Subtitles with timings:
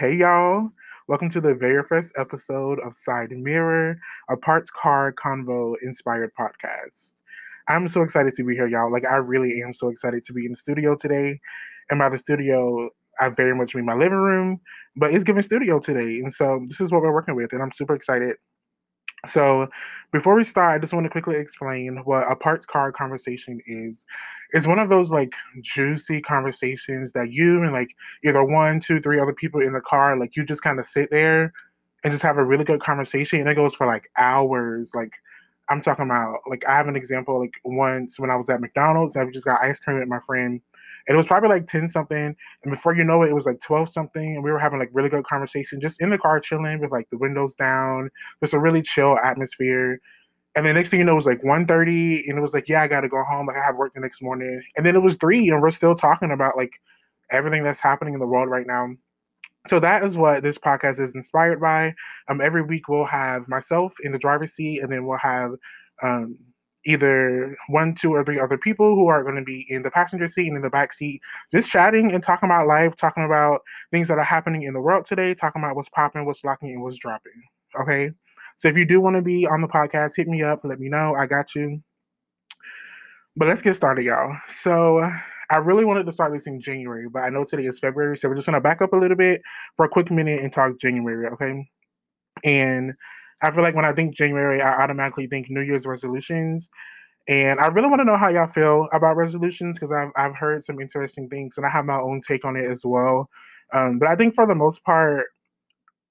[0.00, 0.70] Hey, y'all.
[1.08, 4.00] Welcome to the very first episode of Side Mirror,
[4.30, 7.16] a parked car convo inspired podcast.
[7.68, 8.90] I'm so excited to be here, y'all.
[8.90, 11.38] Like, I really am so excited to be in the studio today.
[11.90, 12.88] And by the studio,
[13.20, 14.60] I very much mean my living room,
[14.96, 16.20] but it's giving studio today.
[16.20, 18.38] And so this is what we're working with, and I'm super excited.
[19.26, 19.68] So,
[20.12, 24.06] before we start, I just want to quickly explain what a parked car conversation is.
[24.52, 27.90] It's one of those like juicy conversations that you and like
[28.24, 31.10] either one, two, three other people in the car, like you just kind of sit
[31.10, 31.52] there
[32.02, 33.40] and just have a really good conversation.
[33.40, 34.92] And it goes for like hours.
[34.94, 35.12] Like,
[35.68, 37.38] I'm talking about, like, I have an example.
[37.40, 40.60] Like, once when I was at McDonald's, I just got ice cream with my friend
[41.06, 42.34] and it was probably like 10 something.
[42.62, 44.34] And before you know it, it was like 12 something.
[44.34, 47.08] And we were having like really good conversation just in the car chilling with like
[47.10, 48.10] the windows down,
[48.40, 50.00] just a really chill atmosphere.
[50.56, 52.82] And then next thing you know, it was like 1.30 and it was like, yeah,
[52.82, 53.46] I gotta go home.
[53.46, 54.62] Like I have work the next morning.
[54.76, 56.72] And then it was three and we're still talking about like
[57.30, 58.88] everything that's happening in the world right now.
[59.66, 61.94] So that is what this podcast is inspired by.
[62.28, 65.52] Um, every week we'll have myself in the driver's seat, and then we'll have
[66.02, 66.38] um,
[66.86, 70.28] either one, two, or three other people who are going to be in the passenger
[70.28, 74.08] seat and in the back seat, just chatting and talking about life, talking about things
[74.08, 76.98] that are happening in the world today, talking about what's popping, what's locking, and what's
[76.98, 77.42] dropping.
[77.80, 78.10] Okay.
[78.56, 80.88] So if you do want to be on the podcast, hit me up, let me
[80.88, 81.14] know.
[81.14, 81.82] I got you.
[83.36, 84.36] But let's get started, y'all.
[84.48, 85.02] So
[85.50, 88.28] I really wanted to start this in January, but I know today is February, so
[88.28, 89.42] we're just gonna back up a little bit
[89.76, 91.68] for a quick minute and talk January, okay?
[92.44, 92.94] And
[93.42, 96.68] I feel like when I think January, I automatically think New Year's resolutions.
[97.28, 100.64] And I really want to know how y'all feel about resolutions because I've, I've heard
[100.64, 103.30] some interesting things and I have my own take on it as well.
[103.72, 105.28] Um, but I think for the most part,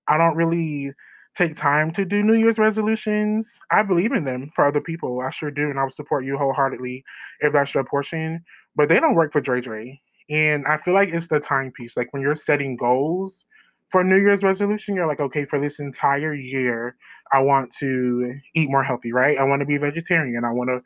[0.07, 0.93] I don't really
[1.35, 3.59] take time to do New Year's resolutions.
[3.71, 5.21] I believe in them for other people.
[5.21, 5.69] I sure do.
[5.69, 7.03] And I'll support you wholeheartedly
[7.41, 8.43] if that's your portion.
[8.75, 9.99] But they don't work for Dre Dre.
[10.29, 11.97] And I feel like it's the timepiece.
[11.97, 13.45] Like when you're setting goals,
[13.91, 16.95] for New Year's resolution, you're like, okay, for this entire year,
[17.31, 19.37] I want to eat more healthy, right?
[19.37, 20.43] I want to be vegetarian.
[20.45, 20.81] I want to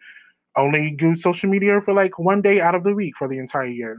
[0.55, 3.65] only do social media for like one day out of the week for the entire
[3.65, 3.97] year.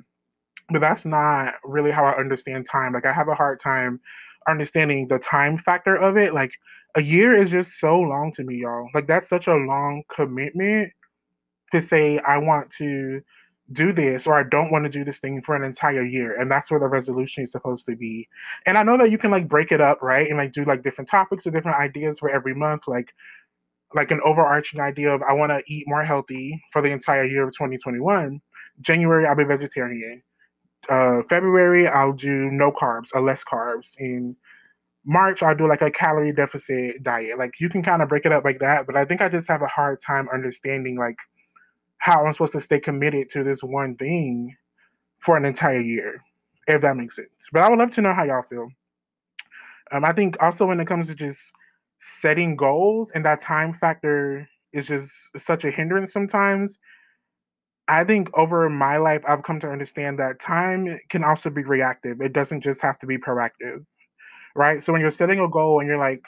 [0.70, 2.94] But that's not really how I understand time.
[2.94, 4.00] Like, I have a hard time
[4.48, 6.32] understanding the time factor of it.
[6.32, 6.52] Like,
[6.96, 8.88] a year is just so long to me, y'all.
[8.94, 10.92] Like, that's such a long commitment
[11.72, 13.20] to say, I want to
[13.72, 16.38] do this or I don't want to do this thing for an entire year.
[16.38, 18.28] And that's where the resolution is supposed to be.
[18.66, 20.28] And I know that you can like break it up, right?
[20.28, 23.14] And like do like different topics or different ideas for every month, like
[23.94, 27.44] like an overarching idea of I want to eat more healthy for the entire year
[27.44, 28.40] of 2021.
[28.80, 30.22] January I'll be vegetarian.
[30.90, 33.94] Uh, February I'll do no carbs or less carbs.
[33.98, 34.36] In
[35.06, 37.38] March I'll do like a calorie deficit diet.
[37.38, 39.48] Like you can kind of break it up like that, but I think I just
[39.48, 41.16] have a hard time understanding like
[42.04, 44.54] how I'm supposed to stay committed to this one thing
[45.20, 46.22] for an entire year,
[46.66, 47.30] if that makes sense.
[47.50, 48.68] But I would love to know how y'all feel.
[49.90, 51.50] Um, I think also when it comes to just
[51.96, 56.78] setting goals and that time factor is just such a hindrance sometimes.
[57.88, 62.20] I think over my life, I've come to understand that time can also be reactive.
[62.20, 63.82] It doesn't just have to be proactive,
[64.54, 64.82] right?
[64.82, 66.26] So when you're setting a goal and you're like,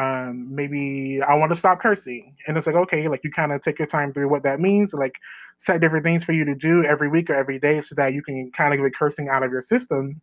[0.00, 2.34] um, maybe I want to stop cursing.
[2.46, 4.94] And it's like, okay, like you kind of take your time through what that means,
[4.94, 5.16] like
[5.58, 8.22] set different things for you to do every week or every day so that you
[8.22, 10.20] can kind of get cursing out of your system.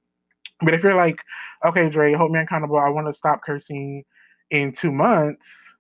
[0.62, 1.22] But if you're like,
[1.64, 4.04] okay, Dre, hold me accountable, I want to stop cursing
[4.50, 5.76] in two months,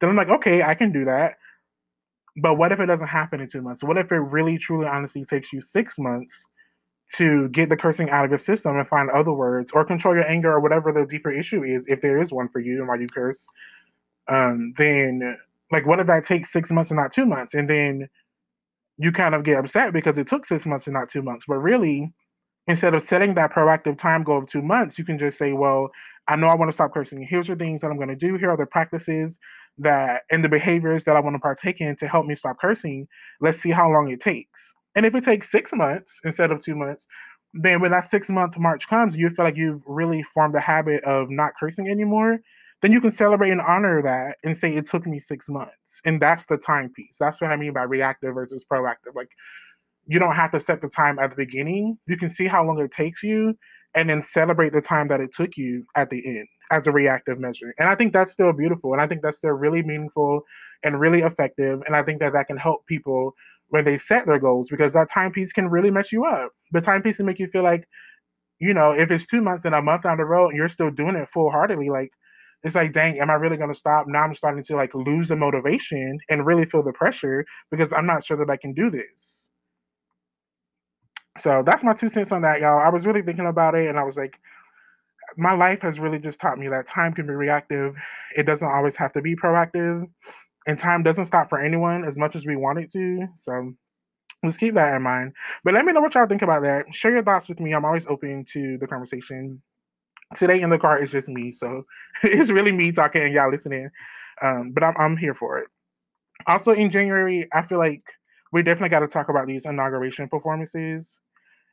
[0.00, 1.34] then I'm like, okay, I can do that.
[2.38, 3.84] But what if it doesn't happen in two months?
[3.84, 6.46] What if it really, truly, honestly takes you six months
[7.16, 10.26] to get the cursing out of your system and find other words or control your
[10.26, 12.96] anger or whatever the deeper issue is, if there is one for you and why
[12.96, 13.46] you curse,
[14.28, 15.36] um, then
[15.70, 17.54] like what if that takes six months and not two months?
[17.54, 18.08] And then
[18.98, 21.44] you kind of get upset because it took six months and not two months.
[21.46, 22.12] But really,
[22.66, 25.90] instead of setting that proactive time goal of two months, you can just say, well,
[26.28, 27.22] I know I want to stop cursing.
[27.22, 28.36] Here's the things that I'm going to do.
[28.36, 29.38] Here are the practices
[29.78, 33.08] that and the behaviors that I want to partake in to help me stop cursing.
[33.40, 34.74] Let's see how long it takes.
[34.94, 37.06] And if it takes six months instead of two months,
[37.54, 41.02] then when that six month march comes, you feel like you've really formed the habit
[41.04, 42.38] of not cursing anymore,
[42.80, 46.00] then you can celebrate and honor that and say it took me six months.
[46.04, 47.16] And that's the timepiece.
[47.18, 49.14] That's what I mean by reactive versus proactive.
[49.14, 49.30] Like
[50.06, 51.98] you don't have to set the time at the beginning.
[52.06, 53.56] You can see how long it takes you
[53.94, 57.38] and then celebrate the time that it took you at the end as a reactive
[57.38, 57.74] measure.
[57.78, 58.92] And I think that's still beautiful.
[58.92, 60.42] And I think that's still really meaningful
[60.82, 61.82] and really effective.
[61.86, 63.34] And I think that that can help people
[63.72, 66.52] when they set their goals because that timepiece can really mess you up.
[66.72, 67.88] The timepiece can make you feel like,
[68.58, 70.90] you know, if it's two months, then a month down the road, and you're still
[70.90, 72.10] doing it full heartedly, like
[72.62, 74.06] it's like, dang, am I really gonna stop?
[74.06, 78.04] Now I'm starting to like lose the motivation and really feel the pressure because I'm
[78.04, 79.48] not sure that I can do this.
[81.38, 82.78] So that's my two cents on that, y'all.
[82.78, 84.38] I was really thinking about it and I was like,
[85.38, 87.96] my life has really just taught me that time can be reactive.
[88.36, 90.06] It doesn't always have to be proactive.
[90.66, 93.26] And time doesn't stop for anyone as much as we want it to.
[93.34, 93.72] So
[94.42, 95.32] let's keep that in mind.
[95.64, 96.94] But let me know what y'all think about that.
[96.94, 97.72] Share your thoughts with me.
[97.72, 99.62] I'm always open to the conversation.
[100.34, 101.84] Today in the car is just me, so
[102.22, 103.90] it's really me talking and y'all listening.
[104.40, 105.68] Um, but I'm I'm here for it.
[106.46, 108.02] Also in January, I feel like
[108.50, 111.20] we definitely got to talk about these inauguration performances.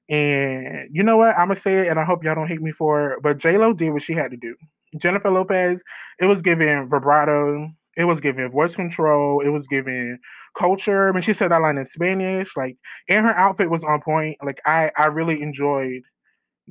[0.10, 1.38] And you know what?
[1.38, 3.24] I'm gonna say it, and I hope y'all don't hate me for it.
[3.24, 4.56] But J Lo did what she had to do.
[4.98, 5.84] Jennifer Lopez,
[6.20, 10.18] it was giving vibrato, it was giving voice control, it was giving
[10.58, 11.10] culture.
[11.10, 12.78] I mean, she said that line in Spanish, like,
[13.10, 14.38] and her outfit was on point.
[14.42, 16.02] Like, I I really enjoyed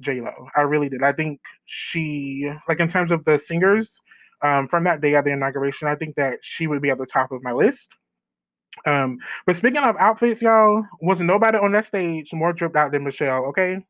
[0.00, 0.32] J Lo.
[0.56, 1.02] I really did.
[1.02, 4.00] I think she, like, in terms of the singers,
[4.42, 7.06] um, from that day at the inauguration, I think that she would be at the
[7.06, 7.96] top of my list.
[8.86, 13.04] Um, but speaking of outfits, y'all, was nobody on that stage more dripped out than
[13.04, 13.84] Michelle, okay?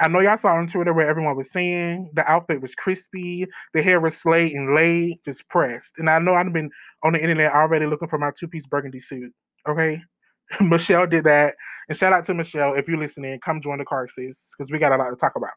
[0.00, 3.82] I know y'all saw on Twitter where everyone was saying the outfit was crispy, the
[3.82, 5.98] hair was slayed and laid, just pressed.
[5.98, 6.70] And I know I've been
[7.02, 9.32] on the internet already looking for my two-piece burgundy suit.
[9.68, 10.00] Okay.
[10.60, 11.54] Michelle did that.
[11.88, 12.74] And shout out to Michelle.
[12.74, 15.36] If you're listening, come join the car, sis, because we got a lot to talk
[15.36, 15.52] about.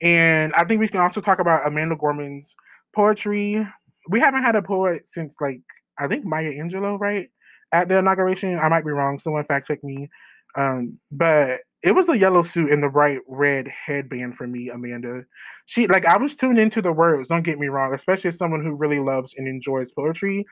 [0.00, 2.56] And I think we can also talk about Amanda Gorman's
[2.92, 3.66] poetry.
[4.08, 5.60] We haven't had a poet since like
[5.98, 7.28] I think Maya Angelou, right?
[7.72, 8.58] At the inauguration.
[8.58, 9.18] I might be wrong.
[9.18, 10.08] Someone fact check me.
[10.56, 15.24] Um, but it was a yellow suit and the bright red headband for me, Amanda.
[15.66, 18.62] She like I was tuned into the words, don't get me wrong, especially as someone
[18.62, 20.46] who really loves and enjoys poetry.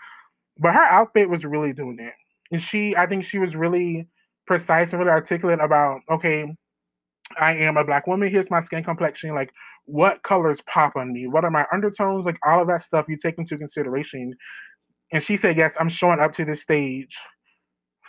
[0.58, 2.14] But her outfit was really doing it.
[2.50, 4.06] And she I think she was really
[4.46, 6.46] precise and really articulate about, okay,
[7.38, 8.30] I am a black woman.
[8.30, 9.34] Here's my skin complexion.
[9.34, 9.52] Like,
[9.84, 11.28] what colors pop on me?
[11.28, 12.24] What are my undertones?
[12.24, 14.34] Like, all of that stuff you take into consideration
[15.12, 17.16] and she said, Yes, I'm showing up to this stage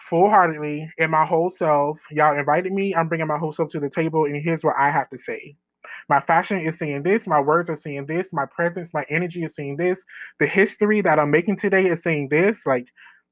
[0.09, 1.99] full heartedly and my whole self.
[2.11, 2.95] Y'all invited me.
[2.95, 5.55] I'm bringing my whole self to the table, and here's what I have to say.
[6.09, 9.55] My fashion is saying this, my words are saying this, my presence, my energy is
[9.55, 10.03] saying this,
[10.39, 12.65] the history that I'm making today is saying this.
[12.65, 12.87] Like,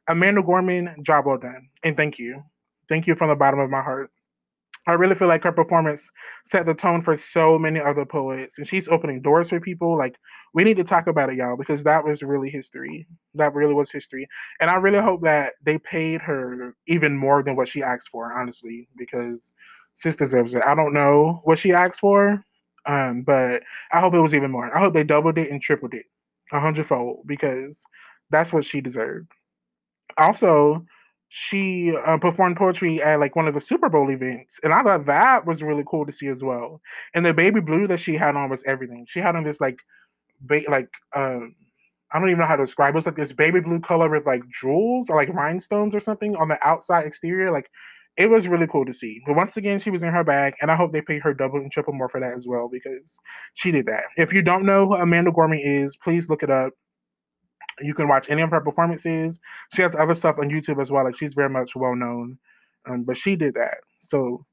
[0.07, 1.69] Amanda Gorman, job well done.
[1.83, 2.43] And thank you.
[2.87, 4.11] Thank you from the bottom of my heart.
[4.87, 6.09] I really feel like her performance
[6.45, 9.97] set the tone for so many other poets, and she's opening doors for people.
[9.97, 10.17] Like
[10.53, 13.05] we need to talk about it, y'all, because that was really history.
[13.35, 14.27] That really was history,
[14.59, 18.33] and I really hope that they paid her even more than what she asked for.
[18.33, 19.53] Honestly, because
[19.93, 20.63] sis deserves it.
[20.65, 22.43] I don't know what she asked for,
[22.85, 24.75] um, but I hope it was even more.
[24.75, 26.05] I hope they doubled it and tripled it,
[26.53, 27.83] a hundredfold, because
[28.29, 29.31] that's what she deserved.
[30.17, 30.85] Also,
[31.29, 35.05] she uh, performed poetry at like one of the Super Bowl events, and I thought
[35.05, 36.81] that was really cool to see as well.
[37.13, 39.05] And the baby blue that she had on was everything.
[39.07, 39.79] She had on this like,
[40.41, 41.55] ba- like um,
[42.11, 42.89] I don't even know how to describe.
[42.89, 42.95] It.
[42.95, 46.35] it was like this baby blue color with like jewels or like rhinestones or something
[46.35, 47.51] on the outside exterior.
[47.51, 47.69] Like,
[48.17, 49.21] it was really cool to see.
[49.25, 51.59] But once again, she was in her bag, and I hope they pay her double
[51.59, 53.17] and triple more for that as well because
[53.53, 54.03] she did that.
[54.17, 56.73] If you don't know who Amanda Gorman is, please look it up.
[57.81, 59.39] You can watch any of her performances.
[59.73, 61.03] She has other stuff on YouTube as well.
[61.05, 62.37] Like she's very much well known,
[62.87, 63.77] um, but she did that.
[63.99, 64.45] So,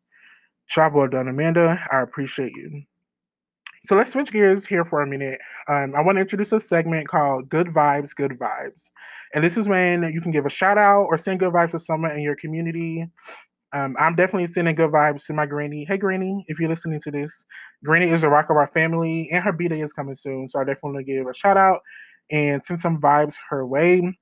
[0.69, 1.85] job well done, Amanda.
[1.91, 2.83] I appreciate you.
[3.87, 5.41] So let's switch gears here for a minute.
[5.69, 8.91] Um, I want to introduce a segment called Good Vibes, Good Vibes.
[9.33, 11.79] And this is when you can give a shout out or send good vibes to
[11.79, 13.07] someone in your community.
[13.73, 15.85] Um, I'm definitely sending good vibes to my granny.
[15.85, 17.47] Hey, granny, if you're listening to this,
[17.85, 20.49] granny is a rock of our family and her B day is coming soon.
[20.49, 21.81] So I definitely give a shout out
[22.31, 24.17] and send some vibes her way.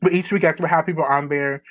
[0.00, 1.62] But each week, as we have people on there,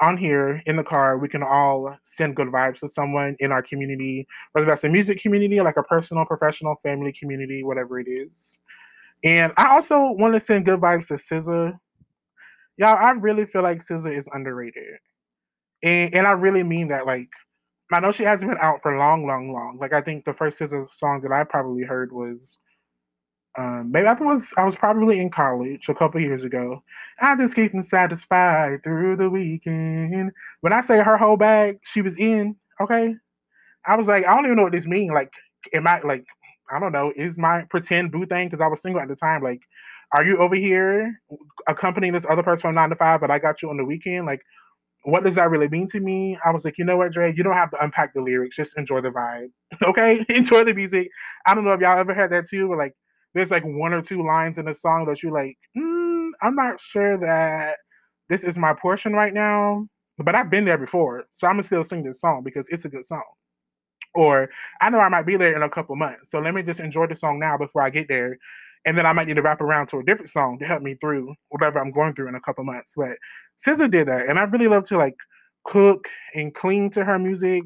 [0.00, 3.62] on here in the car, we can all send good vibes to someone in our
[3.62, 8.58] community, whether that's a music community, like a personal, professional, family community, whatever it is.
[9.24, 11.78] And I also want to send good vibes to SZA.
[12.76, 14.98] Y'all, I really feel like SZA is underrated.
[15.82, 17.06] And and I really mean that.
[17.06, 17.28] Like,
[17.92, 19.78] I know she hasn't been out for long, long, long.
[19.80, 22.58] Like I think the first SZA song that I probably heard was
[23.58, 26.82] um, maybe I was I was probably in college a couple years ago.
[27.20, 30.30] I just keep them satisfied through the weekend.
[30.60, 32.54] When I say her whole bag, she was in.
[32.80, 33.16] Okay,
[33.84, 35.10] I was like, I don't even know what this means.
[35.12, 35.32] Like,
[35.74, 36.24] am I like,
[36.70, 39.42] I don't know, is my pretend boo thing because I was single at the time.
[39.42, 39.62] Like,
[40.12, 41.20] are you over here
[41.66, 44.26] accompanying this other person from nine to five, but I got you on the weekend?
[44.26, 44.42] Like,
[45.02, 46.38] what does that really mean to me?
[46.44, 48.78] I was like, you know what, Dre, you don't have to unpack the lyrics, just
[48.78, 49.50] enjoy the vibe.
[49.82, 51.08] okay, enjoy the music.
[51.46, 52.94] I don't know if y'all ever had that too, but like
[53.34, 56.80] there's like one or two lines in a song that you're like, mm, I'm not
[56.80, 57.76] sure that
[58.28, 59.86] this is my portion right now,
[60.18, 62.88] but I've been there before, so I'm gonna still sing this song because it's a
[62.88, 63.22] good song.
[64.14, 64.48] Or
[64.80, 67.06] I know I might be there in a couple months, so let me just enjoy
[67.06, 68.38] the song now before I get there,
[68.84, 70.94] and then I might need to wrap around to a different song to help me
[70.94, 72.94] through whatever I'm going through in a couple months.
[72.96, 73.16] But
[73.64, 75.16] SZA did that, and I really love to like
[75.64, 77.64] cook and cling to her music.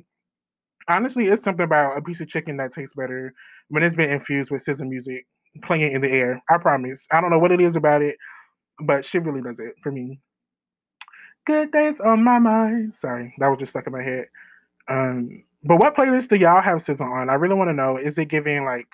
[0.88, 3.32] Honestly, it's something about a piece of chicken that tastes better
[3.68, 5.26] when it's been infused with SZA music
[5.62, 6.42] playing in the air.
[6.50, 7.06] I promise.
[7.10, 8.16] I don't know what it is about it,
[8.80, 10.20] but she really does it for me.
[11.44, 12.94] Good days on my mind.
[12.94, 14.26] Sorry, that was just stuck in my head.
[14.88, 17.30] Um, but what playlist do y'all have SZA on?
[17.30, 17.96] I really want to know.
[17.96, 18.86] Is it giving like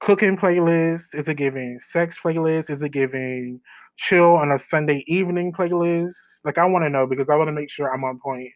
[0.00, 1.14] cooking playlist?
[1.14, 2.70] Is it giving sex playlist?
[2.70, 3.60] Is it giving
[3.96, 6.14] chill on a Sunday evening playlist?
[6.44, 8.50] Like I want to know because I want to make sure I'm on point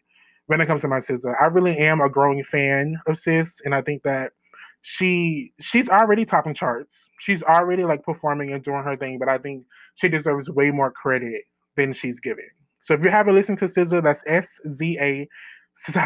[0.47, 1.39] when it comes to my sister.
[1.41, 4.33] I really am a growing fan of Sis, and I think that
[4.81, 7.09] she she's already topping charts.
[7.19, 9.65] She's already like performing and doing her thing, but I think
[9.95, 11.43] she deserves way more credit
[11.75, 12.47] than she's given.
[12.79, 15.27] So if you haven't listened to SZA, that's S Z A.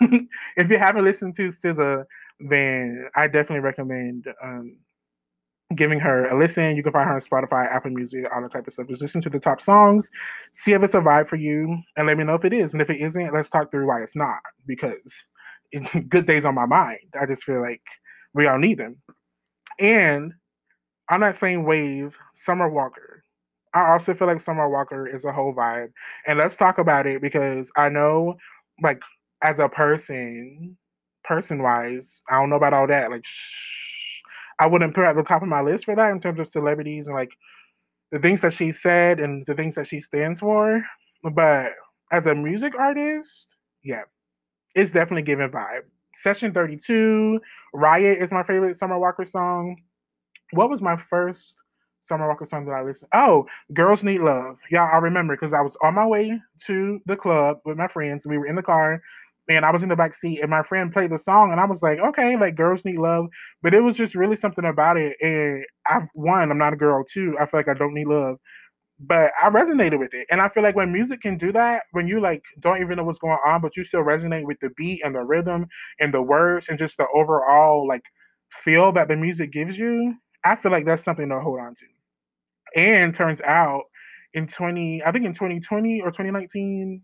[0.00, 2.04] if you haven't listened to SZA,
[2.40, 4.76] then I definitely recommend um,
[5.74, 6.76] giving her a listen.
[6.76, 8.88] You can find her on Spotify, Apple Music, all that type of stuff.
[8.88, 10.10] Just listen to the top songs,
[10.52, 12.72] see if it's a vibe for you, and let me know if it is.
[12.72, 14.40] And if it isn't, let's talk through why it's not.
[14.66, 15.12] Because
[16.08, 16.98] good days on my mind.
[17.20, 17.82] I just feel like
[18.34, 18.96] we all need them.
[19.78, 20.34] And
[21.10, 23.22] on that same wave, Summer Walker.
[23.74, 25.90] I also feel like Summer Walker is a whole vibe.
[26.26, 28.36] And let's talk about it because I know,
[28.82, 29.02] like,
[29.42, 30.76] as a person,
[31.24, 33.10] person wise, I don't know about all that.
[33.10, 34.22] Like, shh,
[34.58, 36.46] I wouldn't put her at the top of my list for that in terms of
[36.46, 37.32] celebrities and like
[38.12, 40.82] the things that she said and the things that she stands for.
[41.32, 41.72] But
[42.12, 44.02] as a music artist, yeah,
[44.74, 45.82] it's definitely giving vibe.
[46.14, 47.40] Session 32,
[47.72, 49.76] Riot is my favorite Summer Walker song.
[50.52, 51.56] What was my first
[52.00, 53.10] Summer Walker song that I listened?
[53.14, 54.58] Oh, Girls Need Love.
[54.70, 58.26] Yeah, I remember because I was on my way to the club with my friends.
[58.26, 59.02] We were in the car
[59.48, 61.64] and I was in the back seat and my friend played the song and I
[61.64, 63.26] was like, okay, like girls need love.
[63.62, 65.16] But it was just really something about it.
[65.20, 67.04] And I've one, I'm not a girl.
[67.04, 68.38] Two, I feel like I don't need love.
[69.06, 70.26] But I resonated with it.
[70.30, 73.04] And I feel like when music can do that, when you like don't even know
[73.04, 75.66] what's going on, but you still resonate with the beat and the rhythm
[76.00, 78.04] and the words and just the overall like
[78.50, 81.86] feel that the music gives you, I feel like that's something to hold on to.
[82.76, 83.84] And turns out
[84.34, 87.02] in 20, I think in 2020 or 2019,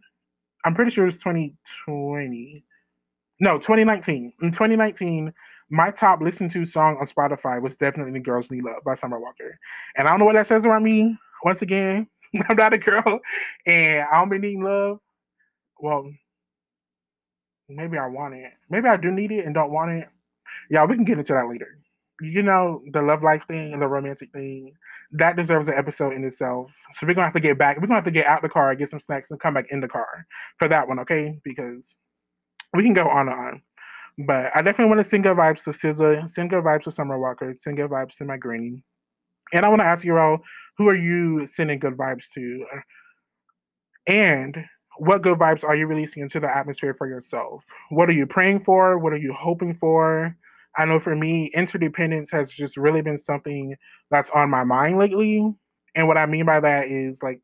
[0.65, 2.65] I'm pretty sure it was 2020.
[3.41, 4.33] No, 2019.
[4.43, 5.33] In 2019,
[5.71, 9.59] my top listened to song on Spotify was definitely Girls Need Love by Summer Walker.
[9.97, 11.17] And I don't know what that says about me.
[11.45, 12.09] Once again,
[12.49, 13.21] I'm not a girl
[13.67, 14.99] and I don't be needing love.
[15.81, 16.11] Well,
[17.69, 18.53] maybe I want it.
[18.69, 20.09] Maybe I do need it and don't want it.
[20.71, 21.79] Yeah, we can get into that later.
[22.21, 24.75] You know, the love life thing and the romantic thing,
[25.13, 26.71] that deserves an episode in itself.
[26.93, 27.79] So we're gonna have to get back.
[27.79, 29.81] We're gonna have to get out the car, get some snacks, and come back in
[29.81, 30.27] the car
[30.59, 31.41] for that one, okay?
[31.45, 31.97] Because
[32.75, 33.63] we can go on and on.
[34.27, 37.19] But I definitely want to send good vibes to SZA, send good vibes to Summer
[37.19, 38.83] Walker, send good vibes to my granny.
[39.53, 40.39] And I want to ask you all,
[40.79, 42.65] who are you sending good vibes to?
[44.07, 44.65] And
[44.99, 47.65] what good vibes are you releasing into the atmosphere for yourself?
[47.91, 48.99] What are you praying for?
[48.99, 50.37] What are you hoping for?
[50.77, 53.75] I know for me, interdependence has just really been something
[54.11, 55.53] that's on my mind lately.
[55.97, 57.41] And what I mean by that is like,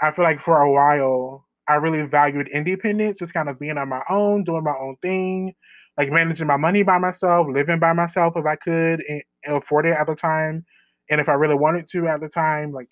[0.00, 3.88] I feel like for a while, I really valued independence, just kind of being on
[3.88, 5.54] my own, doing my own thing,
[5.98, 9.96] like managing my money by myself, living by myself if I could and afford it
[9.98, 10.64] at the time.
[11.10, 12.88] And if I really wanted to at the time, like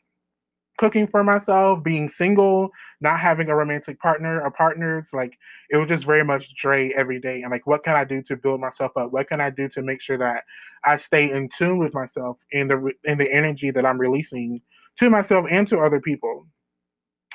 [0.78, 2.70] cooking for myself, being single,
[3.00, 5.38] not having a romantic partner or partners, like
[5.70, 7.42] it was just very much Dre every day.
[7.42, 9.12] And like, what can I do to build myself up?
[9.12, 10.44] What can I do to make sure that
[10.84, 14.60] I stay in tune with myself and the and the energy that I'm releasing
[14.98, 16.46] to myself and to other people?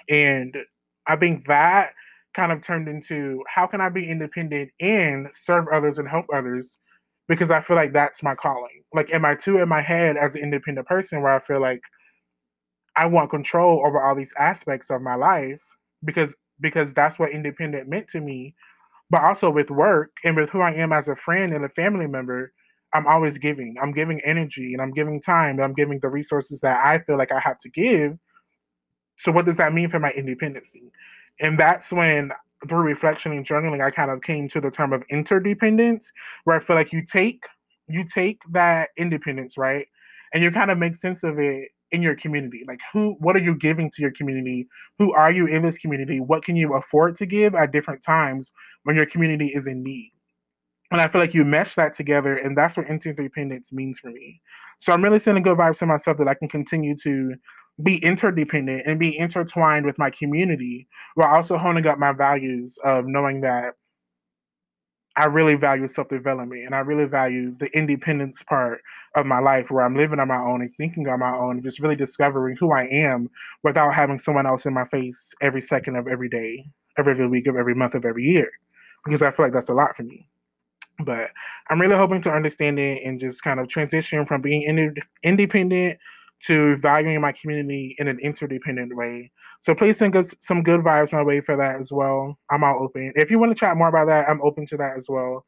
[0.09, 0.55] And
[1.07, 1.93] I think that
[2.33, 6.77] kind of turned into how can I be independent and serve others and help others
[7.31, 8.83] because I feel like that's my calling.
[8.93, 11.81] Like, am I too in my head as an independent person where I feel like
[12.97, 15.63] I want control over all these aspects of my life
[16.03, 18.53] because because that's what independent meant to me.
[19.09, 22.05] But also with work and with who I am as a friend and a family
[22.05, 22.51] member,
[22.93, 23.77] I'm always giving.
[23.81, 27.17] I'm giving energy and I'm giving time and I'm giving the resources that I feel
[27.17, 28.17] like I have to give.
[29.15, 30.91] So what does that mean for my independency?
[31.39, 32.33] And that's when
[32.67, 36.11] through reflection and journaling, I kind of came to the term of interdependence,
[36.43, 37.45] where I feel like you take
[37.87, 39.87] you take that independence, right?
[40.33, 42.63] And you kind of make sense of it in your community.
[42.67, 44.67] Like who what are you giving to your community?
[44.97, 46.19] Who are you in this community?
[46.19, 48.51] What can you afford to give at different times
[48.83, 50.13] when your community is in need?
[50.91, 54.41] And i feel like you mesh that together and that's what interdependence means for me.
[54.79, 57.33] So i'm really sending good vibes to myself that i can continue to
[57.83, 63.05] be interdependent and be intertwined with my community while also honing up my values of
[63.05, 63.75] knowing that
[65.17, 68.81] I really value self development and I really value the independence part
[69.15, 71.63] of my life where I'm living on my own and thinking on my own and
[71.63, 73.29] just really discovering who I am
[73.63, 76.65] without having someone else in my face every second of every day,
[76.97, 78.50] every week of every month of every year.
[79.03, 80.27] Because I feel like that's a lot for me.
[81.03, 81.31] But
[81.69, 86.00] I'm really hoping to understand it and just kind of transition from being ind- independent
[86.48, 89.31] to valuing my community in an interdependent way.
[89.60, 92.38] So please send us some good vibes my way for that as well.
[92.50, 93.13] I'm all open.
[93.15, 95.45] If you want to chat more about that, I'm open to that as well.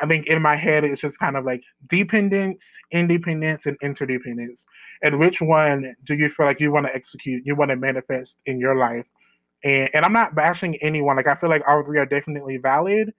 [0.00, 4.64] I think in my head it's just kind of like dependence, independence, and interdependence.
[5.02, 8.40] And which one do you feel like you want to execute, you want to manifest
[8.46, 9.06] in your life?
[9.62, 11.16] And and I'm not bashing anyone.
[11.16, 13.12] Like I feel like all three are definitely valid.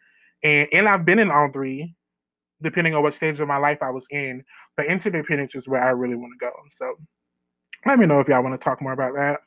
[0.43, 1.94] And and I've been in all three,
[2.61, 4.43] depending on what stage of my life I was in.
[4.77, 6.51] But interdependence is where I really want to go.
[6.69, 6.95] So
[7.85, 9.41] let me know if y'all want to talk more about that.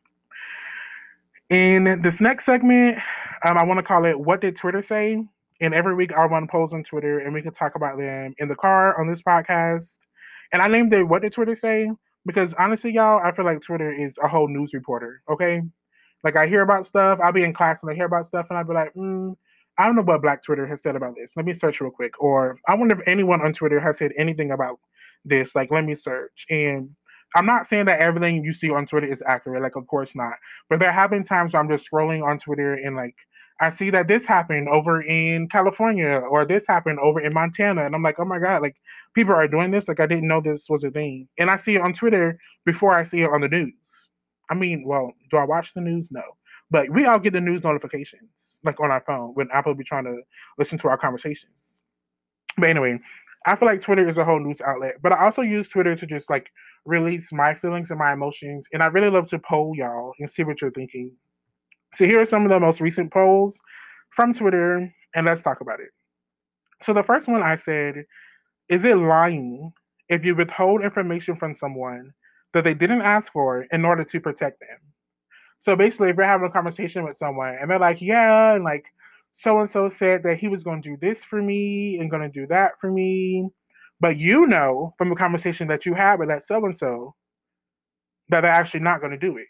[1.50, 2.98] In this next segment,
[3.44, 5.24] um, I want to call it What Did Twitter Say?
[5.60, 8.48] And every week I run polls on Twitter and we can talk about them in
[8.48, 10.06] the car on this podcast.
[10.52, 11.90] And I named it What Did Twitter Say?
[12.26, 15.62] Because honestly, y'all, I feel like Twitter is a whole news reporter, okay?
[16.22, 18.58] Like I hear about stuff, I'll be in class and I hear about stuff and
[18.58, 19.34] I'll be like, mm,
[19.78, 21.36] I don't know what Black Twitter has said about this.
[21.36, 22.20] Let me search real quick.
[22.20, 24.80] Or I wonder if anyone on Twitter has said anything about
[25.24, 25.54] this.
[25.54, 26.46] Like, let me search.
[26.50, 26.90] And
[27.34, 29.62] I'm not saying that everything you see on Twitter is accurate.
[29.62, 30.34] Like, of course not.
[30.68, 33.14] But there have been times where I'm just scrolling on Twitter and like
[33.60, 37.84] I see that this happened over in California or this happened over in Montana.
[37.84, 38.76] And I'm like, oh my God, like
[39.14, 39.88] people are doing this.
[39.88, 41.28] Like I didn't know this was a thing.
[41.38, 44.10] And I see it on Twitter before I see it on the news.
[44.50, 46.08] I mean, well, do I watch the news?
[46.10, 46.22] No.
[46.70, 50.04] But we all get the news notifications, like on our phone, when Apple be trying
[50.04, 50.20] to
[50.58, 51.52] listen to our conversations.
[52.58, 52.98] But anyway,
[53.46, 54.96] I feel like Twitter is a whole news outlet.
[55.00, 56.50] But I also use Twitter to just like
[56.84, 58.66] release my feelings and my emotions.
[58.72, 61.12] And I really love to poll y'all and see what you're thinking.
[61.94, 63.60] So here are some of the most recent polls
[64.10, 65.88] from Twitter, and let's talk about it.
[66.82, 68.04] So the first one I said,
[68.68, 69.72] is it lying
[70.08, 72.12] if you withhold information from someone
[72.52, 74.78] that they didn't ask for in order to protect them?
[75.60, 78.86] So basically, if you're having a conversation with someone and they're like, yeah, and like
[79.32, 82.22] so and so said that he was going to do this for me and going
[82.22, 83.48] to do that for me,
[84.00, 87.14] but you know from the conversation that you had with that so and so
[88.28, 89.46] that they're actually not going to do it.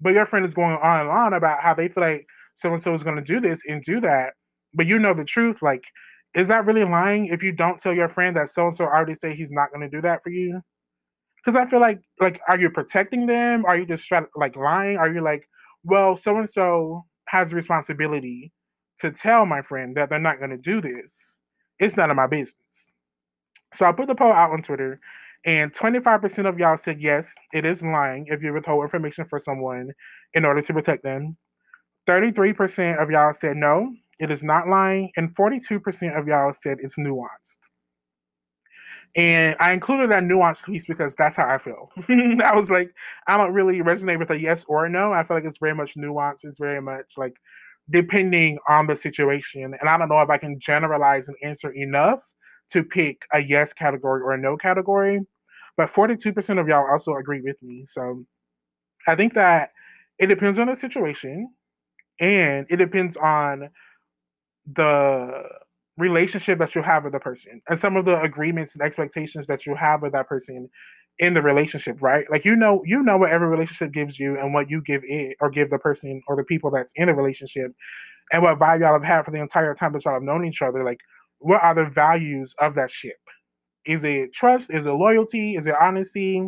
[0.00, 2.80] But your friend is going on and on about how they feel like so and
[2.82, 4.34] so is going to do this and do that,
[4.74, 5.62] but you know the truth.
[5.62, 5.84] Like,
[6.34, 9.14] is that really lying if you don't tell your friend that so and so already
[9.14, 10.60] say he's not going to do that for you?
[11.46, 13.64] because I feel like like are you protecting them?
[13.66, 14.96] Are you just like lying?
[14.96, 15.48] Are you like,
[15.86, 18.52] well, so and so has responsibility
[18.98, 21.36] to tell my friend that they're not going to do this.
[21.78, 22.92] It's none of my business.
[23.74, 25.00] So I put the poll out on Twitter,
[25.44, 29.92] and 25% of y'all said yes, it is lying if you withhold information for someone
[30.34, 31.36] in order to protect them.
[32.08, 36.96] 33% of y'all said no, it is not lying, and 42% of y'all said it's
[36.96, 37.58] nuanced.
[39.16, 41.90] And I included that nuanced piece because that's how I feel.
[42.08, 42.90] I was like,
[43.26, 45.12] I don't really resonate with a yes or a no.
[45.12, 46.44] I feel like it's very much nuanced.
[46.44, 47.34] It's very much like
[47.88, 49.74] depending on the situation.
[49.80, 52.22] And I don't know if I can generalize an answer enough
[52.70, 55.20] to pick a yes category or a no category.
[55.78, 57.84] But 42% of y'all also agree with me.
[57.86, 58.24] So
[59.08, 59.70] I think that
[60.18, 61.50] it depends on the situation
[62.20, 63.70] and it depends on
[64.74, 65.48] the
[65.98, 69.64] relationship that you have with the person and some of the agreements and expectations that
[69.66, 70.68] you have with that person
[71.18, 72.30] in the relationship, right?
[72.30, 75.36] Like you know, you know what every relationship gives you and what you give it
[75.40, 77.72] or give the person or the people that's in a relationship
[78.32, 80.62] and what vibe y'all have had for the entire time that y'all have known each
[80.62, 80.84] other.
[80.84, 80.98] Like,
[81.38, 83.16] what are the values of that ship?
[83.86, 84.70] Is it trust?
[84.70, 85.56] Is it loyalty?
[85.56, 86.42] Is it honesty?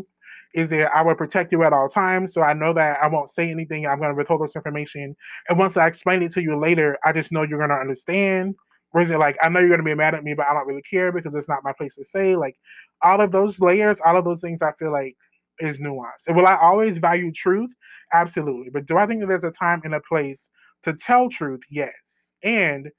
[0.55, 2.33] Is it I will protect you at all times?
[2.33, 3.87] So I know that I won't say anything.
[3.87, 5.15] I'm going to withhold this information.
[5.49, 8.55] And once I explain it to you later, I just know you're going to understand
[8.99, 10.67] or is it like I know you're gonna be mad at me, but I don't
[10.67, 12.35] really care because it's not my place to say?
[12.35, 12.57] Like
[13.01, 15.17] all of those layers, all of those things, I feel like
[15.61, 16.27] is nuanced.
[16.27, 17.73] And will I always value truth?
[18.13, 18.71] Absolutely.
[18.71, 20.51] But do I think that there's a time and a place
[20.83, 21.61] to tell truth?
[21.71, 22.33] Yes.
[22.43, 22.91] And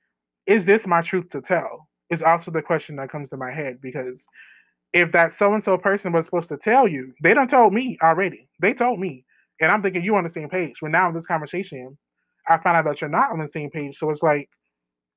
[0.46, 1.90] is this my truth to tell?
[2.10, 4.26] Is also the question that comes to my head because
[4.94, 7.98] if that so and so person was supposed to tell you, they don't told me
[8.02, 8.48] already.
[8.62, 9.26] They told me,
[9.60, 10.78] and I'm thinking you're on the same page.
[10.82, 11.98] But now in this conversation,
[12.48, 13.98] I find out that you're not on the same page.
[13.98, 14.50] So it's like,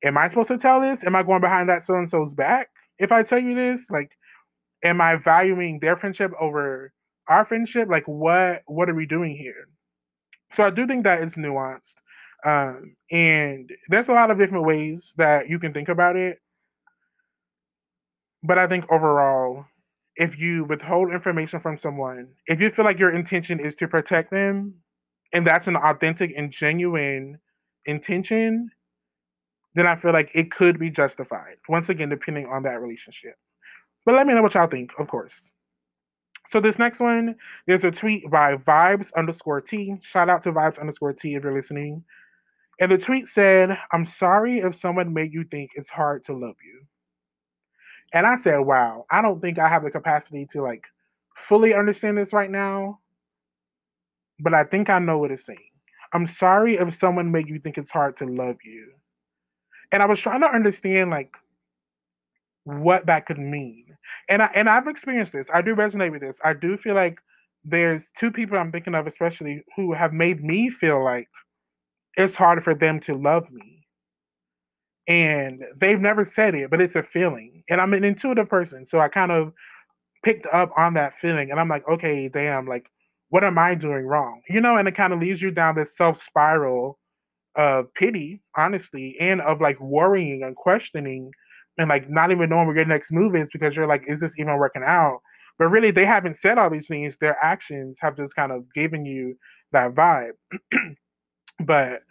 [0.02, 1.04] am I supposed to tell this?
[1.04, 3.90] Am I going behind that so and so's back if I tell you this?
[3.90, 4.16] Like,
[4.84, 6.92] am I valuing their friendship over
[7.28, 7.88] our friendship?
[7.88, 9.68] Like, what what are we doing here?
[10.52, 11.94] So I do think that it's nuanced,
[12.44, 16.38] um, and there's a lot of different ways that you can think about it.
[18.42, 19.66] But I think overall,
[20.16, 24.30] if you withhold information from someone, if you feel like your intention is to protect
[24.30, 24.74] them,
[25.32, 27.38] and that's an authentic and genuine
[27.86, 28.70] intention,
[29.74, 31.56] then I feel like it could be justified.
[31.68, 33.34] Once again, depending on that relationship.
[34.04, 35.50] But let me know what y'all think, of course.
[36.46, 39.96] So this next one, there's a tweet by vibes underscore T.
[40.02, 42.04] Shout out to vibes underscore T if you're listening.
[42.80, 46.56] And the tweet said, I'm sorry if someone made you think it's hard to love
[46.64, 46.84] you.
[48.12, 50.86] And I said, wow, I don't think I have the capacity to like
[51.36, 52.98] fully understand this right now,
[54.40, 55.58] but I think I know what it's saying.
[56.12, 58.92] I'm sorry if someone made you think it's hard to love you.
[59.92, 61.36] And I was trying to understand like
[62.64, 63.86] what that could mean.
[64.28, 65.48] And I and I've experienced this.
[65.52, 66.40] I do resonate with this.
[66.44, 67.20] I do feel like
[67.64, 71.28] there's two people I'm thinking of especially who have made me feel like
[72.16, 73.86] it's hard for them to love me.
[75.08, 77.64] And they've never said it, but it's a feeling.
[77.68, 79.52] And I'm an intuitive person, so I kind of
[80.22, 82.88] picked up on that feeling and I'm like, okay, damn, like
[83.30, 84.42] what am I doing wrong?
[84.48, 86.98] You know, and it kind of leads you down this self spiral
[87.56, 91.30] of pity, honestly, and of like worrying and questioning
[91.78, 94.38] and like not even knowing where your next move is because you're like, is this
[94.38, 95.20] even working out?
[95.58, 97.16] But really, they haven't said all these things.
[97.18, 99.36] Their actions have just kind of given you
[99.72, 100.32] that vibe.
[101.64, 102.02] but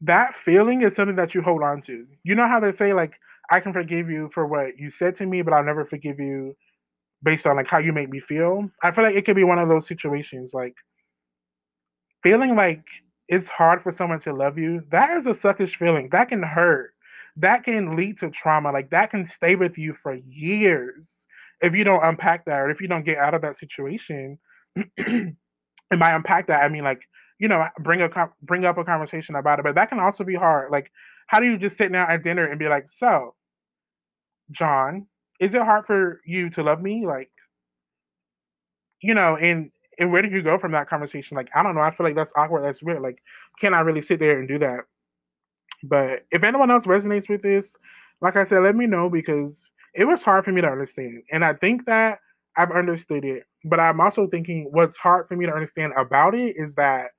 [0.00, 2.06] that feeling is something that you hold on to.
[2.24, 3.18] You know how they say, like,
[3.50, 6.56] I can forgive you for what you said to me, but I'll never forgive you
[7.22, 8.70] based on like how you make me feel.
[8.82, 10.74] I feel like it could be one of those situations, like
[12.22, 12.86] feeling like
[13.30, 14.82] it's hard for someone to love you.
[14.90, 16.08] That is a suckish feeling.
[16.10, 16.92] That can hurt.
[17.36, 18.72] That can lead to trauma.
[18.72, 21.28] Like that can stay with you for years
[21.62, 24.36] if you don't unpack that or if you don't get out of that situation.
[24.96, 25.36] and
[25.96, 27.02] by unpack that, I mean like
[27.38, 28.10] you know bring a
[28.42, 29.62] bring up a conversation about it.
[29.64, 30.72] But that can also be hard.
[30.72, 30.90] Like
[31.28, 33.36] how do you just sit down at dinner and be like, so
[34.50, 35.06] John,
[35.38, 37.06] is it hard for you to love me?
[37.06, 37.30] Like,
[39.00, 41.36] you know, and and where did you go from that conversation?
[41.36, 41.82] Like, I don't know.
[41.82, 42.64] I feel like that's awkward.
[42.64, 43.02] That's weird.
[43.02, 43.22] Like,
[43.60, 44.80] can I really sit there and do that?
[45.84, 47.76] But if anyone else resonates with this,
[48.22, 51.22] like I said, let me know because it was hard for me to understand.
[51.30, 52.18] And I think that
[52.56, 53.44] I've understood it.
[53.64, 57.10] But I'm also thinking what's hard for me to understand about it is that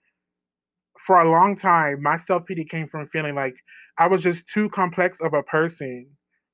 [1.05, 3.55] for a long time, my self pity came from feeling like
[3.99, 6.07] I was just too complex of a person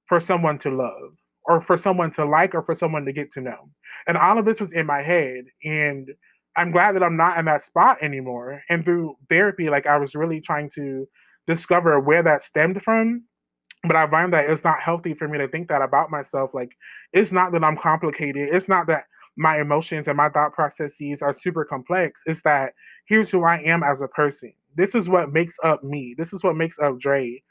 [0.06, 1.14] for someone to love
[1.48, 3.70] or for someone to like or for someone to get to know.
[4.08, 5.46] And all of this was in my head.
[5.64, 6.10] And
[6.56, 8.62] I'm glad that I'm not in that spot anymore.
[8.70, 11.08] And through therapy, like I was really trying to
[11.46, 13.24] discover where that stemmed from.
[13.84, 16.52] But I find that it's not healthy for me to think that about myself.
[16.54, 16.76] Like,
[17.14, 18.50] it's not that I'm complicated.
[18.52, 19.04] It's not that
[19.38, 22.24] my emotions and my thought processes are super complex.
[22.26, 22.74] It's that
[23.06, 24.52] here's who I am as a person.
[24.76, 26.16] This is what makes up me.
[26.18, 27.42] This is what makes up Dre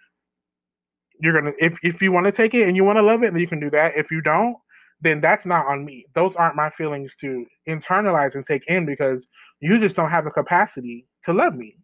[1.21, 3.33] you're gonna if if you want to take it and you want to love it,
[3.33, 3.97] then you can do that.
[3.97, 4.57] If you don't,
[5.01, 6.07] then that's not on me.
[6.15, 9.29] Those aren't my feelings to internalize and take in because
[9.61, 11.77] you just don't have the capacity to love me.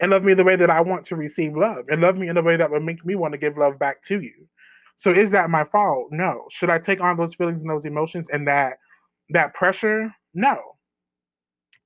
[0.00, 1.84] And love me the way that I want to receive love.
[1.88, 4.02] And love me in a way that would make me want to give love back
[4.04, 4.32] to you.
[4.96, 6.08] So is that my fault?
[6.10, 6.44] No.
[6.50, 8.78] Should I take on those feelings and those emotions and that
[9.30, 10.12] that pressure?
[10.34, 10.58] No.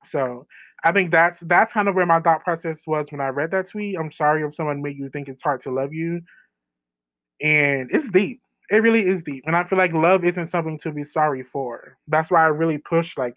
[0.05, 0.47] So
[0.85, 3.69] I think that's that's kind of where my thought process was when I read that
[3.69, 3.97] tweet.
[3.99, 6.21] I'm sorry if someone made you think it's hard to love you.
[7.41, 8.41] And it's deep.
[8.71, 9.45] It really is deep.
[9.47, 11.97] And I feel like love isn't something to be sorry for.
[12.09, 13.35] That's why I really push like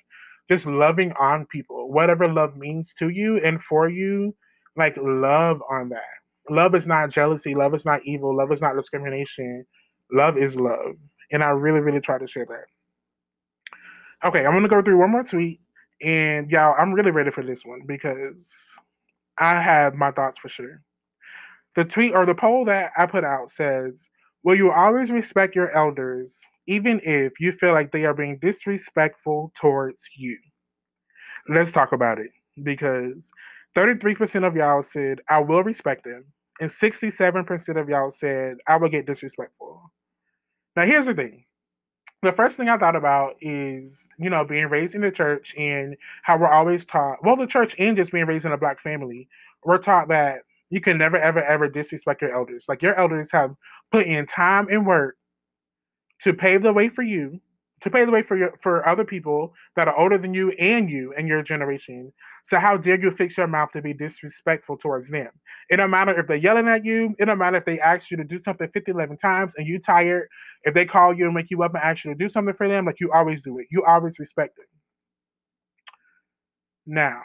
[0.49, 1.91] just loving on people.
[1.91, 4.35] Whatever love means to you and for you,
[4.75, 6.03] like love on that.
[6.49, 9.65] Love is not jealousy, love is not evil, love is not discrimination.
[10.11, 10.95] Love is love.
[11.31, 12.65] And I really, really try to share that.
[14.23, 15.59] Okay, I'm gonna go through one more tweet
[16.01, 18.51] and y'all, I'm really ready for this one because
[19.39, 20.81] I have my thoughts for sure.
[21.75, 24.09] The tweet or the poll that I put out says,
[24.43, 29.51] Will you always respect your elders, even if you feel like they are being disrespectful
[29.55, 30.37] towards you?
[31.49, 32.29] Let's talk about it
[32.61, 33.31] because
[33.75, 36.25] 33% of y'all said, I will respect them,
[36.61, 39.91] and 67% of y'all said, I will get disrespectful.
[40.75, 41.45] Now, here's the thing
[42.25, 45.95] the first thing I thought about is, you know, being raised in the church and
[46.23, 49.29] how we're always taught, well, the church and just being raised in a black family,
[49.63, 52.65] we're taught that you can never, ever, ever disrespect your elders.
[52.67, 53.55] Like your elders have
[53.91, 55.17] put in time and work
[56.21, 57.39] to pave the way for you
[57.81, 60.89] to pave the way for your for other people that are older than you and
[60.89, 62.11] you and your generation.
[62.43, 65.29] So how dare you fix your mouth to be disrespectful towards them?
[65.69, 67.13] It don't matter if they're yelling at you.
[67.19, 69.79] It don't matter if they ask you to do something 50, 11 times and you
[69.79, 70.27] tired.
[70.63, 72.67] If they call you and wake you up and ask you to do something for
[72.67, 73.67] them, like you always do it.
[73.69, 74.67] You always respect it.
[76.85, 77.21] Now,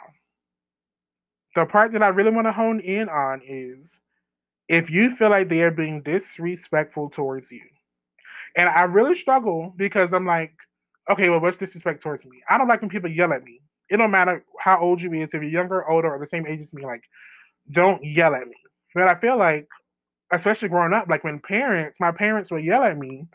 [1.55, 3.99] the part that I really want to hone in on is
[4.67, 7.61] if you feel like they are being disrespectful towards you,
[8.57, 10.53] and I really struggle because I'm like,
[11.09, 12.41] okay, well, what's disrespect towards me?
[12.49, 13.61] I don't like when people yell at me.
[13.89, 16.59] It don't matter how old you is, if you're younger, older, or the same age
[16.61, 17.03] as me, like,
[17.71, 18.55] don't yell at me.
[18.95, 19.67] But I feel like,
[20.31, 23.27] especially growing up, like when parents, my parents would yell at me,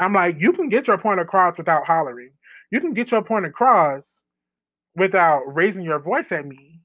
[0.00, 2.32] I'm like, you can get your point across without hollering.
[2.70, 4.24] You can get your point across
[4.96, 6.80] without raising your voice at me.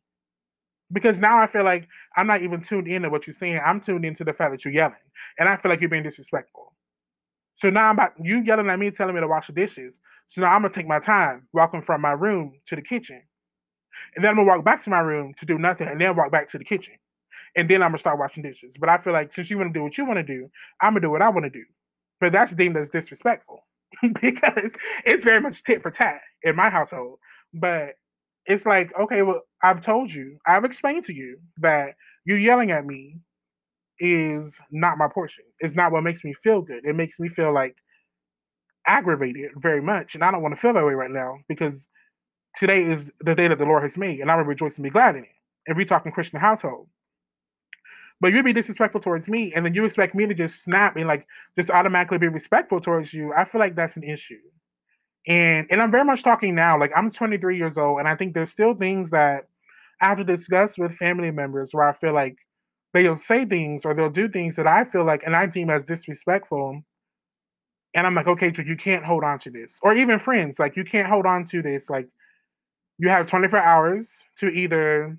[0.92, 3.60] because now I feel like I'm not even tuned in to what you're saying.
[3.66, 4.96] I'm tuned into the fact that you're yelling,
[5.40, 6.73] and I feel like you're being disrespectful.
[7.56, 10.00] So now I'm about you yelling at me, telling me to wash the dishes.
[10.28, 13.22] So now I'm gonna take my time, walking from my room to the kitchen,
[14.16, 16.32] and then I'm gonna walk back to my room to do nothing, and then walk
[16.32, 16.96] back to the kitchen,
[17.56, 18.78] and then I'm gonna start washing dishes.
[18.80, 20.50] But I feel like since you want to do what you want to do,
[20.82, 21.66] I'm gonna do what I want to do.
[22.20, 23.66] But that's deemed as disrespectful
[24.22, 24.74] because
[25.06, 27.20] it's very much tit for tat in my household.
[27.54, 27.96] But
[28.46, 32.86] it's like, okay, well, I've told you, I've explained to you that you're yelling at
[32.86, 33.20] me
[34.00, 35.46] is not my portion.
[35.60, 36.86] It's not what makes me feel good.
[36.86, 37.76] It makes me feel like
[38.88, 40.16] aggravated very much.
[40.16, 41.88] And I don't want to feel that way right now because
[42.56, 44.90] today is the day that the Lord has made, and I will rejoice and be
[44.90, 45.30] glad in it.
[45.66, 46.88] If we talk in Christian household.
[48.20, 51.08] But you be disrespectful towards me, and then you expect me to just snap and
[51.08, 53.34] like just automatically be respectful towards you.
[53.34, 54.40] I feel like that's an issue.
[55.28, 56.80] And and I'm very much talking now.
[56.80, 59.46] Like I'm 23 years old, and I think there's still things that
[60.02, 62.38] I have to discuss with family members where I feel like
[62.94, 65.84] they'll say things or they'll do things that I feel like and I deem as
[65.84, 66.82] disrespectful.
[67.96, 69.80] And I'm like, okay, so you can't hold on to this.
[69.82, 71.90] Or even friends, like you can't hold on to this.
[71.90, 72.08] Like
[72.98, 75.18] you have 24 hours to either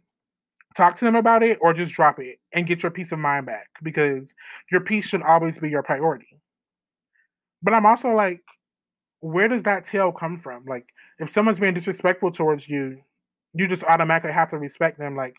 [0.77, 3.47] talk to them about it or just drop it and get your peace of mind
[3.47, 4.35] back because
[4.71, 6.41] your peace should always be your priority.
[7.63, 8.43] But I'm also like,
[9.21, 10.65] where does that tail come from?
[10.67, 10.87] Like,
[11.19, 12.99] if someone's being disrespectful towards you,
[13.55, 15.17] you just automatically have to respect them.
[15.17, 15.37] Like,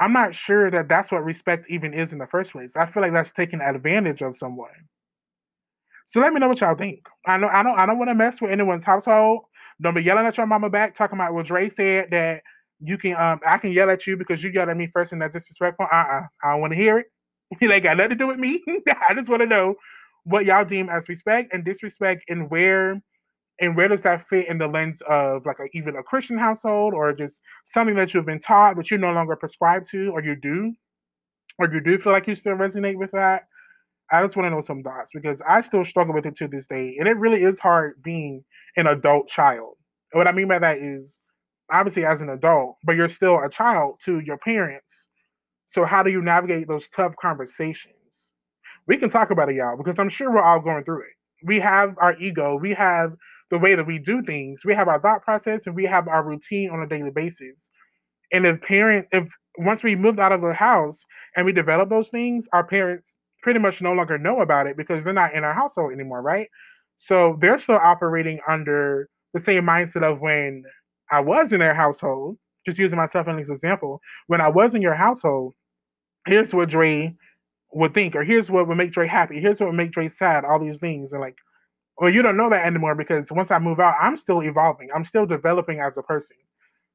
[0.00, 2.76] I'm not sure that that's what respect even is in the first place.
[2.76, 4.70] I feel like that's taking advantage of someone.
[6.06, 7.06] So let me know what y'all think.
[7.26, 9.44] I know I don't I don't want to mess with anyone's household.
[9.80, 12.42] Don't be yelling at your mama back, talking about what Dre said that
[12.80, 15.22] you can um I can yell at you because you yelled at me first and
[15.22, 15.86] that's disrespectful.
[15.90, 16.22] Uh-uh.
[16.42, 17.06] I don't want to hear it.
[17.60, 18.62] it ain't got nothing to do with me.
[19.08, 19.76] I just want to know
[20.24, 23.00] what y'all deem as respect and disrespect and where
[23.62, 26.94] and where does that fit in the lens of like a, even a christian household
[26.94, 30.34] or just something that you've been taught that you no longer prescribe to or you
[30.34, 30.74] do?
[31.58, 33.44] Or you do feel like you still resonate with that?
[34.10, 36.66] I just want to know some thoughts because i still struggle with it to this
[36.66, 38.44] day and it really is hard being
[38.76, 39.76] an adult child.
[40.12, 41.18] And what i mean by that is
[41.70, 45.08] obviously as an adult but you're still a child to your parents.
[45.66, 47.94] So how do you navigate those tough conversations?
[48.88, 51.14] We can talk about it, y'all, because I'm sure we're all going through it.
[51.44, 53.14] We have our ego, we have
[53.52, 56.24] the way that we do things, we have our thought process, and we have our
[56.24, 57.68] routine on a daily basis.
[58.32, 61.04] And if parent, if once we moved out of the house
[61.36, 65.04] and we develop those things, our parents pretty much no longer know about it because
[65.04, 66.48] they're not in our household anymore, right?
[66.96, 70.62] So they're still operating under the same mindset of when
[71.10, 74.80] I was in their household, just using myself as an example, when I was in
[74.80, 75.52] your household,
[76.26, 77.14] here's what Dre
[77.74, 80.46] would think, or here's what would make Dre happy, here's what would make Dre sad,
[80.46, 81.12] all these things.
[81.12, 81.36] And like,
[82.02, 84.88] well, you don't know that anymore because once I move out, I'm still evolving.
[84.92, 86.36] I'm still developing as a person.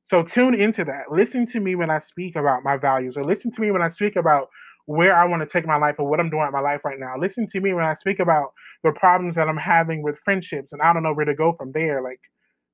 [0.04, 1.10] So tune into that.
[1.10, 3.88] Listen to me when I speak about my values, or listen to me when I
[3.88, 4.50] speak about
[4.86, 7.00] where I want to take my life or what I'm doing in my life right
[7.00, 7.16] now.
[7.18, 8.52] Listen to me when I speak about
[8.84, 11.72] the problems that I'm having with friendships and I don't know where to go from
[11.72, 12.02] there.
[12.02, 12.20] Like,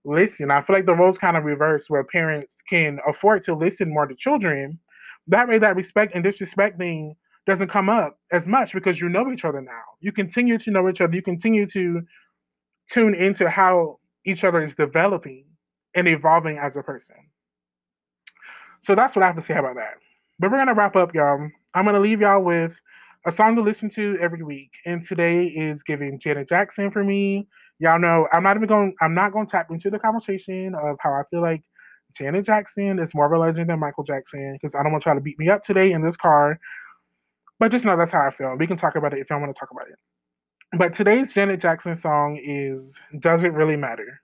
[0.03, 3.93] listen, I feel like the roles kind of reverse where parents can afford to listen
[3.93, 4.79] more to children.
[5.27, 7.15] That way, that respect and disrespect thing
[7.45, 9.83] doesn't come up as much because you know each other now.
[9.99, 11.13] You continue to know each other.
[11.13, 12.01] You continue to
[12.93, 15.45] tune into how each other is developing
[15.95, 17.15] and evolving as a person.
[18.81, 19.95] So that's what I have to say about that.
[20.39, 21.49] But we're gonna wrap up, y'all.
[21.73, 22.79] I'm gonna leave y'all with
[23.25, 24.71] a song to listen to every week.
[24.85, 27.47] And today is giving Janet Jackson for me.
[27.79, 31.13] Y'all know I'm not even going I'm not gonna tap into the conversation of how
[31.13, 31.63] I feel like
[32.15, 35.15] Janet Jackson is more of a legend than Michael Jackson because I don't want y'all
[35.15, 36.59] to beat me up today in this car
[37.59, 38.57] but just know that's how I feel.
[38.57, 39.95] We can talk about it if y'all want to talk about it.
[40.75, 44.19] But today's Janet Jackson song is Does It Really Matter?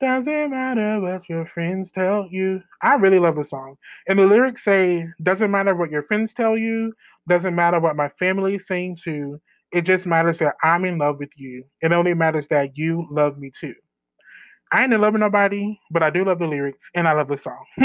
[0.00, 2.62] Does it matter what your friends tell you?
[2.80, 3.76] I really love the song.
[4.08, 6.94] And the lyrics say, Doesn't matter what your friends tell you,
[7.28, 9.38] doesn't matter what my family is saying too.
[9.70, 11.62] It just matters that I'm in love with you.
[11.82, 13.74] It only matters that you love me too.
[14.72, 17.28] I ain't in love with nobody, but I do love the lyrics and I love
[17.28, 17.62] the song.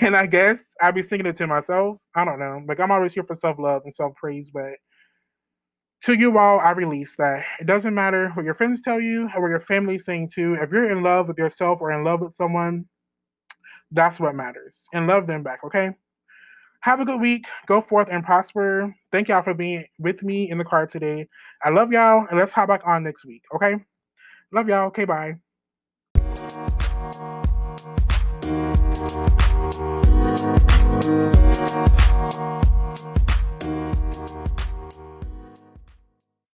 [0.00, 2.00] and I guess I'll be singing it to myself.
[2.14, 2.62] I don't know.
[2.68, 4.74] Like I'm always here for self love and self praise, but
[6.02, 9.42] to you all, I release that it doesn't matter what your friends tell you or
[9.42, 10.54] what your family's saying too.
[10.54, 12.86] If you're in love with yourself or in love with someone,
[13.90, 14.86] that's what matters.
[14.92, 15.94] And love them back, okay?
[16.82, 17.46] Have a good week.
[17.66, 18.94] Go forth and prosper.
[19.10, 21.28] Thank y'all for being with me in the car today.
[21.62, 23.76] I love y'all, and let's hop back on next week, okay?
[24.52, 24.86] Love y'all.
[24.86, 25.38] Okay, bye.